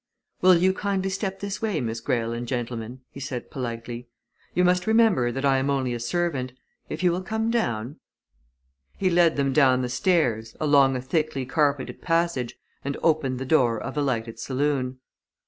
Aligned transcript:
"Will 0.41 0.57
you 0.57 0.73
kindly 0.73 1.11
step 1.11 1.41
this 1.41 1.61
way, 1.61 1.79
Miss 1.79 1.99
Greyle 1.99 2.31
and 2.33 2.47
gentlemen?" 2.47 3.01
he 3.11 3.19
said 3.19 3.51
politely. 3.51 4.07
"You 4.55 4.63
must 4.63 4.87
remember 4.87 5.31
that 5.31 5.45
I 5.45 5.59
am 5.59 5.69
only 5.69 5.93
a 5.93 5.99
servant. 5.99 6.53
If 6.89 7.03
you 7.03 7.11
will 7.11 7.21
come 7.21 7.51
down" 7.51 7.99
He 8.97 9.11
led 9.11 9.35
them 9.35 9.53
down 9.53 9.83
the 9.83 9.89
stairs, 9.89 10.55
along 10.59 10.95
a 10.95 11.01
thickly 11.01 11.45
carpeted 11.45 12.01
passage, 12.01 12.55
and 12.83 12.97
opened 13.03 13.37
the 13.37 13.45
door 13.45 13.79
of 13.79 13.95
a 13.95 14.01
lighted 14.01 14.39
saloon. 14.39 14.97